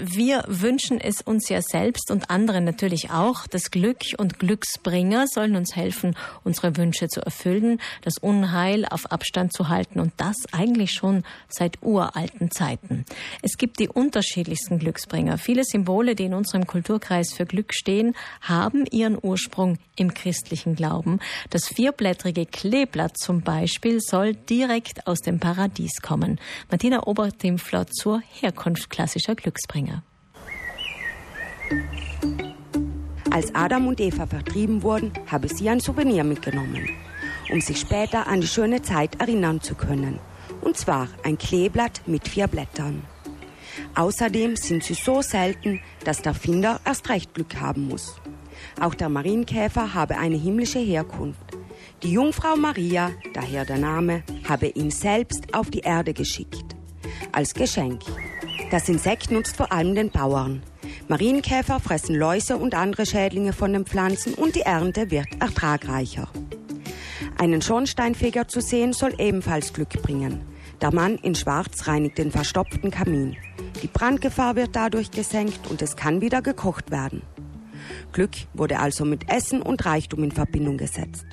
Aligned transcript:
Wir 0.00 0.44
wünschen 0.46 1.00
es 1.00 1.20
uns 1.20 1.48
ja 1.48 1.60
selbst 1.60 2.10
und 2.10 2.30
anderen 2.30 2.64
natürlich 2.64 3.10
auch. 3.10 3.46
Das 3.46 3.70
Glück 3.70 4.00
und 4.18 4.38
Glücksbringer 4.38 5.26
sollen 5.26 5.56
uns 5.56 5.76
helfen, 5.76 6.16
unsere 6.44 6.76
Wünsche 6.76 7.08
zu 7.08 7.20
erfüllen, 7.20 7.80
das 8.02 8.18
Unheil 8.18 8.86
auf 8.86 9.10
Abstand 9.12 9.52
zu 9.52 9.68
halten 9.68 10.00
und 10.00 10.12
das 10.16 10.36
eigentlich 10.52 10.92
schon 10.92 11.24
seit 11.48 11.82
uralten 11.82 12.50
Zeiten. 12.50 13.04
Es 13.42 13.58
gibt 13.58 13.78
die 13.78 13.88
unterschiedlichsten 13.88 14.78
Glücksbringer. 14.78 15.38
Viele 15.38 15.64
Symbole, 15.64 16.14
die 16.14 16.24
in 16.24 16.34
unserem 16.34 16.66
Kulturkreis 16.66 17.32
für 17.32 17.46
Glück 17.46 17.74
stehen, 17.74 18.14
haben 18.40 18.86
ihren 18.90 19.18
Ursprung 19.20 19.78
im 19.96 20.14
christlichen 20.14 20.74
Glauben. 20.74 21.20
Das 21.50 21.68
vierblättrige 21.68 22.46
Kleeblatt 22.46 23.18
zum 23.18 23.42
Beispiel 23.42 24.00
soll 24.00 24.34
direkt 24.34 25.06
aus 25.06 25.20
dem 25.20 25.38
Paradies 25.38 26.00
kommen. 26.02 26.40
Martina 26.70 27.06
Obertimpfler 27.06 27.86
zur 27.88 28.22
Herkunft 28.40 28.90
klassischer 28.90 29.34
Glücksbringer. 29.34 29.81
Anfänger. 29.82 30.02
Als 33.30 33.54
Adam 33.54 33.86
und 33.86 34.00
Eva 34.00 34.26
vertrieben 34.26 34.82
wurden, 34.82 35.12
habe 35.26 35.48
sie 35.48 35.68
ein 35.68 35.80
Souvenir 35.80 36.22
mitgenommen, 36.22 36.88
um 37.50 37.60
sich 37.60 37.80
später 37.80 38.26
an 38.26 38.42
die 38.42 38.46
schöne 38.46 38.82
Zeit 38.82 39.20
erinnern 39.20 39.60
zu 39.60 39.74
können. 39.74 40.18
Und 40.60 40.76
zwar 40.76 41.08
ein 41.24 41.38
Kleeblatt 41.38 42.02
mit 42.06 42.28
vier 42.28 42.46
Blättern. 42.46 43.02
Außerdem 43.94 44.56
sind 44.56 44.84
sie 44.84 44.94
so 44.94 45.22
selten, 45.22 45.80
dass 46.04 46.20
der 46.20 46.34
Finder 46.34 46.80
erst 46.84 47.08
recht 47.08 47.34
Glück 47.34 47.58
haben 47.58 47.88
muss. 47.88 48.20
Auch 48.78 48.94
der 48.94 49.08
Marienkäfer 49.08 49.94
habe 49.94 50.18
eine 50.18 50.36
himmlische 50.36 50.78
Herkunft. 50.78 51.40
Die 52.02 52.12
Jungfrau 52.12 52.56
Maria, 52.56 53.12
daher 53.32 53.64
der 53.64 53.78
Name, 53.78 54.24
habe 54.46 54.66
ihn 54.68 54.90
selbst 54.90 55.54
auf 55.54 55.70
die 55.70 55.80
Erde 55.80 56.12
geschickt. 56.12 56.76
Als 57.32 57.54
Geschenk. 57.54 58.02
Das 58.72 58.88
Insekt 58.88 59.30
nutzt 59.30 59.58
vor 59.58 59.70
allem 59.70 59.94
den 59.94 60.08
Bauern. 60.08 60.62
Marienkäfer 61.06 61.78
fressen 61.78 62.14
Läuse 62.14 62.56
und 62.56 62.74
andere 62.74 63.04
Schädlinge 63.04 63.52
von 63.52 63.74
den 63.74 63.84
Pflanzen 63.84 64.32
und 64.32 64.54
die 64.54 64.62
Ernte 64.62 65.10
wird 65.10 65.26
ertragreicher. 65.40 66.30
Einen 67.36 67.60
Schornsteinfeger 67.60 68.48
zu 68.48 68.62
sehen 68.62 68.94
soll 68.94 69.14
ebenfalls 69.18 69.74
Glück 69.74 70.00
bringen. 70.00 70.40
Der 70.80 70.90
Mann 70.90 71.16
in 71.16 71.34
Schwarz 71.34 71.86
reinigt 71.86 72.16
den 72.16 72.30
verstopften 72.30 72.90
Kamin. 72.90 73.36
Die 73.82 73.88
Brandgefahr 73.88 74.56
wird 74.56 74.74
dadurch 74.74 75.10
gesenkt 75.10 75.68
und 75.68 75.82
es 75.82 75.94
kann 75.94 76.22
wieder 76.22 76.40
gekocht 76.40 76.90
werden. 76.90 77.20
Glück 78.12 78.32
wurde 78.54 78.78
also 78.78 79.04
mit 79.04 79.28
Essen 79.28 79.60
und 79.60 79.84
Reichtum 79.84 80.24
in 80.24 80.32
Verbindung 80.32 80.78
gesetzt. 80.78 81.26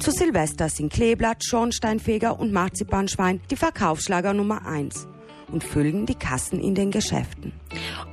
Zu 0.00 0.10
Silvester 0.10 0.68
sind 0.68 0.92
Kleeblatt, 0.92 1.44
Schornsteinfeger 1.44 2.40
und 2.40 2.52
Marzipanschwein 2.52 3.40
die 3.52 3.56
Verkaufsschlager 3.56 4.34
Nummer 4.34 4.66
eins 4.66 5.06
und 5.52 5.62
füllen 5.62 6.06
die 6.06 6.14
Kassen 6.14 6.60
in 6.60 6.74
den 6.74 6.90
Geschäften. 6.90 7.52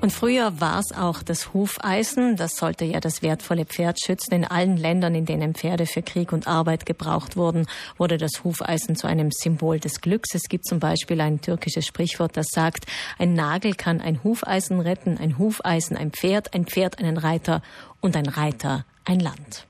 Und 0.02 0.12
früher 0.12 0.60
war 0.62 0.80
es 0.80 0.92
auch 0.96 1.24
das 1.24 1.54
Hufeisen. 1.54 2.36
Das 2.36 2.56
sollte 2.56 2.86
ja 2.86 3.00
das 3.00 3.22
wertvolle 3.22 3.66
Pferd 3.66 4.00
schützen. 4.00 4.34
In 4.34 4.46
allen 4.46 4.78
Ländern, 4.78 5.16
in 5.16 5.26
denen 5.26 5.56
Pferde 5.56 5.86
für 5.86 6.02
Krieg 6.02 6.32
und 6.32 6.48
Arbeit 6.48 6.86
gebraucht 6.86 7.36
wurden, 7.38 7.66
wurde 7.98 8.18
das 8.18 8.44
Hufeisen 8.44 8.96
zu 8.96 9.08
einem 9.08 9.32
Symbol 9.32 9.80
des 9.80 10.02
Glücks. 10.02 10.36
Es 10.36 10.44
gibt 10.44 10.66
zum 10.66 10.80
Beispiel 10.80 11.20
ein 11.22 11.42
türkisches 11.42 11.86
Sprichwort, 11.86 12.38
das 12.38 12.48
sagt, 12.52 12.86
ein 13.18 13.34
Nagel 13.34 13.74
kann 13.74 14.02
ein 14.02 14.24
Hufeisen 14.24 14.80
retten, 14.80 15.18
ein 15.18 15.38
Hufeisen 15.38 15.98
ein 15.98 16.12
Pferd, 16.12 16.54
ein 16.54 16.66
Pferd 16.66 17.00
einen 17.00 17.18
Reiter 17.18 17.62
und 18.02 18.16
ein 18.16 18.28
Reiter 18.28 18.86
ein 19.06 19.20
Land. 19.20 19.66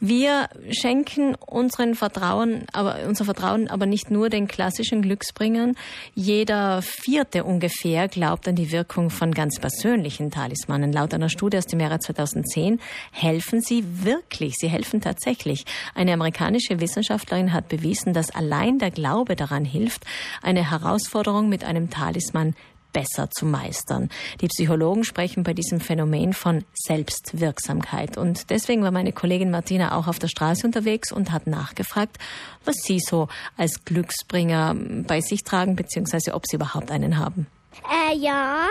Wir 0.00 0.48
schenken 0.70 1.34
unseren 1.34 1.96
Vertrauen, 1.96 2.66
aber, 2.72 2.98
unser 3.08 3.24
Vertrauen 3.24 3.68
aber 3.68 3.84
nicht 3.84 4.12
nur 4.12 4.28
den 4.30 4.46
klassischen 4.46 5.02
Glücksbringern. 5.02 5.74
Jeder 6.14 6.82
Vierte 6.82 7.42
ungefähr 7.42 8.06
glaubt 8.06 8.46
an 8.46 8.54
die 8.54 8.70
Wirkung 8.70 9.10
von 9.10 9.32
ganz 9.32 9.58
persönlichen 9.58 10.30
Talismanen. 10.30 10.92
Laut 10.92 11.14
einer 11.14 11.28
Studie 11.28 11.58
aus 11.58 11.66
dem 11.66 11.80
Jahre 11.80 11.98
2010 11.98 12.78
helfen 13.10 13.60
sie 13.60 14.04
wirklich. 14.04 14.54
Sie 14.56 14.68
helfen 14.68 15.00
tatsächlich. 15.00 15.64
Eine 15.96 16.12
amerikanische 16.12 16.80
Wissenschaftlerin 16.80 17.52
hat 17.52 17.68
bewiesen, 17.68 18.12
dass 18.12 18.30
allein 18.30 18.78
der 18.78 18.92
Glaube 18.92 19.34
daran 19.34 19.64
hilft, 19.64 20.04
eine 20.42 20.70
Herausforderung 20.70 21.48
mit 21.48 21.64
einem 21.64 21.90
Talisman 21.90 22.54
besser 22.92 23.30
zu 23.30 23.46
meistern. 23.46 24.08
Die 24.40 24.48
Psychologen 24.48 25.04
sprechen 25.04 25.42
bei 25.42 25.54
diesem 25.54 25.80
Phänomen 25.80 26.32
von 26.32 26.64
Selbstwirksamkeit. 26.74 28.16
Und 28.16 28.50
deswegen 28.50 28.82
war 28.82 28.90
meine 28.90 29.12
Kollegin 29.12 29.50
Martina 29.50 29.96
auch 29.96 30.06
auf 30.06 30.18
der 30.18 30.28
Straße 30.28 30.66
unterwegs 30.66 31.12
und 31.12 31.32
hat 31.32 31.46
nachgefragt, 31.46 32.18
was 32.64 32.76
sie 32.82 33.00
so 33.00 33.28
als 33.56 33.84
Glücksbringer 33.84 34.74
bei 35.06 35.20
sich 35.20 35.44
tragen, 35.44 35.76
beziehungsweise 35.76 36.34
ob 36.34 36.44
sie 36.46 36.56
überhaupt 36.56 36.90
einen 36.90 37.18
haben. 37.18 37.46
Äh, 37.84 38.16
ja, 38.16 38.66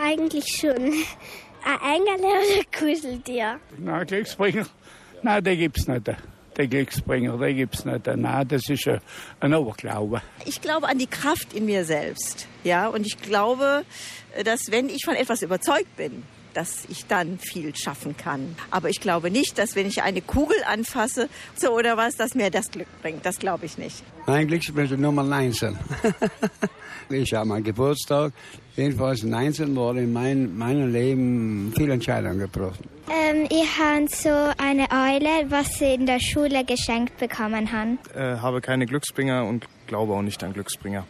eigentlich 0.00 0.46
schon. 0.60 0.92
Ein 1.64 1.96
Engel 1.96 2.24
oder 2.24 2.64
Kuscheltier? 2.78 3.60
Na, 3.78 4.04
Glücksbringer? 4.04 4.66
Nein, 5.22 5.44
den 5.44 5.58
gibt's 5.58 5.86
nicht 5.86 6.08
der 6.58 6.66
Glücksbringer, 6.66 7.38
den 7.38 7.56
gibt 7.56 7.76
es 7.76 7.84
nicht. 7.84 8.06
Nein, 8.06 8.48
das 8.48 8.68
ist 8.68 8.88
ein, 9.40 9.54
Oberglaube. 9.54 10.20
Ich 10.44 10.60
glaube 10.60 10.88
an 10.88 10.98
die 10.98 11.06
Kraft 11.06 11.54
in 11.54 11.64
mir 11.64 11.84
selbst. 11.84 12.46
Ja, 12.64 12.88
und 12.88 13.06
ich 13.06 13.16
glaube, 13.22 13.84
dass 14.44 14.70
wenn 14.70 14.88
ich 14.88 15.04
von 15.04 15.14
etwas 15.14 15.42
überzeugt 15.42 15.96
bin, 15.96 16.24
dass 16.54 16.84
ich 16.88 17.06
dann 17.06 17.38
viel 17.38 17.74
schaffen 17.76 18.16
kann. 18.16 18.56
Aber 18.70 18.88
ich 18.88 19.00
glaube 19.00 19.30
nicht, 19.30 19.58
dass 19.58 19.76
wenn 19.76 19.86
ich 19.86 20.02
eine 20.02 20.22
Kugel 20.22 20.56
anfasse 20.66 21.28
so 21.56 21.70
oder 21.70 21.96
was, 21.96 22.16
dass 22.16 22.34
mir 22.34 22.50
das 22.50 22.70
Glück 22.70 22.88
bringt. 23.02 23.24
Das 23.24 23.38
glaube 23.38 23.66
ich 23.66 23.78
nicht. 23.78 24.02
Mein 24.26 24.46
Glücksbringer 24.46 24.96
Nummer 24.96 25.22
19. 25.22 25.78
ich 27.10 27.34
habe 27.34 27.48
meinen 27.48 27.64
Geburtstag. 27.64 28.32
Jedenfalls 28.76 29.22
19 29.22 29.74
wurde 29.74 30.02
in 30.02 30.12
mein, 30.12 30.56
meinem 30.56 30.92
Leben 30.92 31.72
viele 31.76 31.94
Entscheidungen 31.94 32.38
getroffen. 32.38 32.88
Ähm, 33.10 33.46
ich 33.50 33.78
habe 33.78 34.06
so 34.08 34.28
eine 34.58 34.86
Eule, 34.90 35.50
was 35.50 35.78
sie 35.78 35.94
in 35.94 36.06
der 36.06 36.20
Schule 36.20 36.64
geschenkt 36.64 37.16
bekommen 37.18 37.72
haben. 37.72 37.98
Äh, 38.14 38.36
habe 38.38 38.60
keine 38.60 38.86
Glücksbringer 38.86 39.44
und 39.44 39.66
glaube 39.86 40.12
auch 40.12 40.22
nicht 40.22 40.42
an 40.44 40.52
Glücksbringer. 40.52 41.06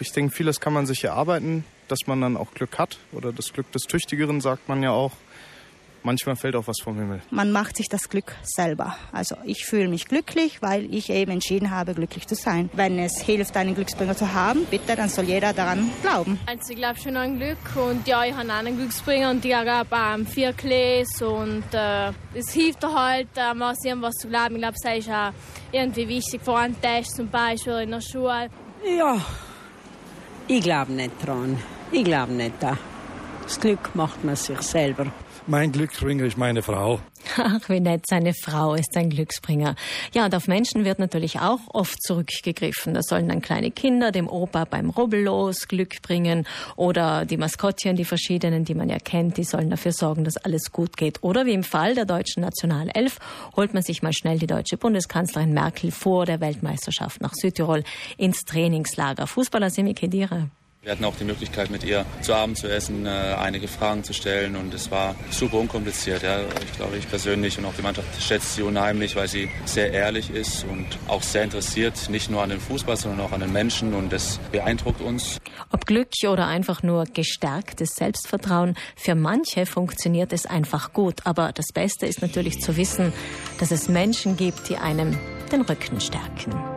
Ich 0.00 0.12
denke, 0.12 0.34
vieles 0.34 0.58
kann 0.60 0.72
man 0.72 0.86
sich 0.86 1.04
erarbeiten, 1.04 1.64
dass 1.92 2.06
man 2.06 2.20
dann 2.20 2.36
auch 2.36 2.52
Glück 2.54 2.78
hat. 2.78 2.98
Oder 3.12 3.32
das 3.32 3.52
Glück 3.52 3.70
des 3.72 3.82
Tüchtigeren, 3.82 4.40
sagt 4.40 4.68
man 4.68 4.82
ja 4.82 4.90
auch 4.90 5.12
manchmal 6.04 6.36
fällt 6.36 6.56
auch 6.56 6.66
was 6.66 6.80
vom 6.82 6.96
Himmel. 6.98 7.20
Man 7.30 7.52
macht 7.52 7.76
sich 7.76 7.88
das 7.88 8.08
Glück 8.08 8.34
selber. 8.42 8.96
Also 9.12 9.36
ich 9.44 9.64
fühle 9.64 9.88
mich 9.88 10.06
glücklich, 10.06 10.62
weil 10.62 10.92
ich 10.92 11.10
eben 11.10 11.32
entschieden 11.32 11.70
habe, 11.70 11.94
glücklich 11.94 12.26
zu 12.26 12.34
sein. 12.34 12.70
Wenn 12.72 12.98
es 12.98 13.20
hilft, 13.20 13.56
einen 13.56 13.74
Glücksbringer 13.74 14.16
zu 14.16 14.32
haben, 14.32 14.66
bitte, 14.70 14.96
dann 14.96 15.08
soll 15.08 15.24
jeder 15.24 15.52
daran 15.52 15.90
glauben. 16.02 16.38
Also 16.46 16.72
ich 16.72 16.76
glaube 16.76 16.98
schon 16.98 17.16
an 17.16 17.38
Glück 17.38 17.58
und 17.76 18.06
ja, 18.06 18.24
ich 18.24 18.34
habe 18.34 18.50
auch 18.52 18.56
einen 18.56 18.76
Glücksbringer 18.76 19.30
und 19.30 19.44
ich 19.44 19.54
habe 19.54 19.88
ähm, 19.92 20.26
vier 20.26 20.52
Kläs 20.52 21.22
und 21.22 21.64
äh, 21.72 22.12
es 22.34 22.52
hilft 22.52 22.84
halt, 22.84 23.28
äh, 23.36 23.54
mal 23.54 23.74
was 23.74 24.14
zu 24.14 24.28
glauben. 24.28 24.56
Ich 24.56 24.60
glaube, 24.60 24.76
es 24.82 24.98
ist 24.98 25.10
auch 25.10 25.32
irgendwie 25.72 26.08
wichtig 26.08 26.42
vor 26.42 26.58
einem 26.58 26.80
Test 26.80 27.16
zum 27.16 27.28
Beispiel 27.28 27.74
in 27.74 27.90
der 27.90 28.00
Schule. 28.00 28.48
Ja, 28.98 29.20
ich 30.48 30.62
glaube 30.62 30.92
nicht 30.92 31.12
dran. 31.24 31.58
Ich 31.92 32.04
glaube 32.04 32.32
nicht 32.32 32.54
da. 32.60 32.78
Das 33.42 33.60
Glück 33.60 33.94
macht 33.94 34.24
man 34.24 34.34
sich 34.34 34.60
selber. 34.62 35.12
Mein 35.46 35.72
Glücksbringer 35.72 36.24
ist 36.24 36.38
meine 36.38 36.62
Frau. 36.62 37.00
Ach, 37.36 37.68
wie 37.68 37.80
nett, 37.80 38.04
seine 38.06 38.32
Frau 38.32 38.74
ist 38.74 38.96
ein 38.96 39.10
Glücksbringer. 39.10 39.74
Ja, 40.14 40.24
und 40.24 40.34
auf 40.34 40.46
Menschen 40.46 40.84
wird 40.84 41.00
natürlich 41.00 41.40
auch 41.40 41.58
oft 41.66 42.00
zurückgegriffen. 42.00 42.94
Da 42.94 43.02
sollen 43.02 43.28
dann 43.28 43.42
kleine 43.42 43.72
Kinder 43.72 44.12
dem 44.12 44.28
Opa 44.28 44.64
beim 44.64 44.88
Rubbellos 44.88 45.68
Glück 45.68 46.00
bringen 46.00 46.46
oder 46.76 47.26
die 47.26 47.36
Maskottchen, 47.36 47.96
die 47.96 48.04
verschiedenen, 48.04 48.64
die 48.64 48.74
man 48.74 48.88
ja 48.88 48.98
kennt, 48.98 49.36
die 49.36 49.44
sollen 49.44 49.68
dafür 49.68 49.92
sorgen, 49.92 50.24
dass 50.24 50.36
alles 50.36 50.70
gut 50.70 50.96
geht. 50.96 51.22
Oder 51.22 51.44
wie 51.44 51.54
im 51.54 51.64
Fall 51.64 51.94
der 51.94 52.04
deutschen 52.04 52.42
Nationalelf 52.42 53.18
holt 53.56 53.74
man 53.74 53.82
sich 53.82 54.02
mal 54.02 54.12
schnell 54.12 54.38
die 54.38 54.46
deutsche 54.46 54.76
Bundeskanzlerin 54.76 55.52
Merkel 55.52 55.90
vor 55.90 56.24
der 56.24 56.40
Weltmeisterschaft 56.40 57.20
nach 57.20 57.34
Südtirol 57.34 57.82
ins 58.16 58.44
Trainingslager. 58.44 59.26
Fußballer 59.26 59.70
Semi 59.70 59.94
Kedira. 59.94 60.48
Wir 60.84 60.90
hatten 60.90 61.04
auch 61.04 61.14
die 61.14 61.22
Möglichkeit, 61.22 61.70
mit 61.70 61.84
ihr 61.84 62.04
zu 62.22 62.34
Abend 62.34 62.58
zu 62.58 62.66
essen, 62.66 63.06
äh, 63.06 63.08
einige 63.08 63.68
Fragen 63.68 64.02
zu 64.02 64.12
stellen 64.12 64.56
und 64.56 64.74
es 64.74 64.90
war 64.90 65.14
super 65.30 65.58
unkompliziert. 65.58 66.24
Ja. 66.24 66.40
Ich 66.40 66.76
glaube, 66.76 66.96
ich 66.96 67.08
persönlich 67.08 67.56
und 67.56 67.66
auch 67.66 67.74
die 67.74 67.82
Mannschaft 67.82 68.20
schätzt 68.20 68.56
sie 68.56 68.62
unheimlich, 68.62 69.14
weil 69.14 69.28
sie 69.28 69.48
sehr 69.64 69.92
ehrlich 69.92 70.30
ist 70.30 70.64
und 70.64 70.86
auch 71.06 71.22
sehr 71.22 71.44
interessiert, 71.44 72.10
nicht 72.10 72.30
nur 72.30 72.42
an 72.42 72.48
den 72.48 72.58
Fußball, 72.58 72.96
sondern 72.96 73.20
auch 73.20 73.30
an 73.30 73.38
den 73.38 73.52
Menschen 73.52 73.94
und 73.94 74.12
das 74.12 74.40
beeindruckt 74.50 75.00
uns. 75.00 75.38
Ob 75.70 75.86
Glück 75.86 76.08
oder 76.28 76.48
einfach 76.48 76.82
nur 76.82 77.04
gestärktes 77.04 77.94
Selbstvertrauen, 77.94 78.74
für 78.96 79.14
manche 79.14 79.66
funktioniert 79.66 80.32
es 80.32 80.46
einfach 80.46 80.92
gut. 80.92 81.20
Aber 81.22 81.52
das 81.52 81.66
Beste 81.72 82.06
ist 82.06 82.22
natürlich 82.22 82.58
zu 82.58 82.76
wissen, 82.76 83.12
dass 83.60 83.70
es 83.70 83.88
Menschen 83.88 84.36
gibt, 84.36 84.68
die 84.68 84.78
einem 84.78 85.16
den 85.52 85.60
Rücken 85.60 86.00
stärken. 86.00 86.71